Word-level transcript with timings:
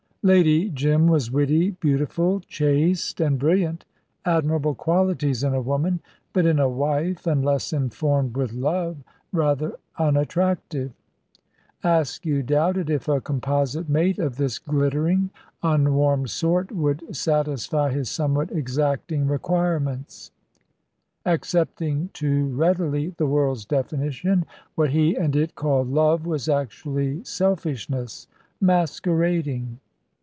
Lady 0.23 0.69
Jim 0.69 1.07
was 1.07 1.31
witty, 1.31 1.71
beautiful, 1.81 2.41
chaste 2.41 3.19
and 3.19 3.39
brilliant 3.39 3.85
admirable 4.23 4.75
qualities 4.75 5.43
in 5.43 5.55
a 5.55 5.61
woman, 5.61 5.99
but 6.31 6.45
in 6.45 6.59
a 6.59 6.69
wife, 6.69 7.25
unless 7.25 7.73
informed 7.73 8.37
with 8.37 8.53
love, 8.53 8.97
rather 9.33 9.75
unattractive. 9.97 10.91
Askew 11.83 12.43
doubted 12.43 12.87
if 12.91 13.07
a 13.07 13.19
composite 13.19 13.89
mate 13.89 14.19
of 14.19 14.35
this 14.37 14.59
glittering, 14.59 15.31
unwarmed 15.63 16.29
sort 16.29 16.71
would 16.71 17.15
satisfy 17.17 17.89
his 17.91 18.07
somewhat 18.07 18.51
exacting 18.51 19.25
requirements. 19.25 20.29
Accepting 21.25 22.11
too 22.13 22.45
readily 22.49 23.09
the 23.17 23.25
world's 23.25 23.65
definition, 23.65 24.45
what 24.75 24.91
he 24.91 25.15
and 25.15 25.35
it 25.35 25.55
called 25.55 25.87
love 25.89 26.27
was 26.27 26.47
actually 26.47 27.23
selfishness, 27.23 28.27
masquerading. 28.61 29.79